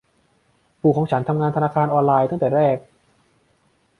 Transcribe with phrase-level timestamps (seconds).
[0.81, 2.77] ปู่ของฉันทำงานธนาคารออนไลน์ตั้งแต่แรก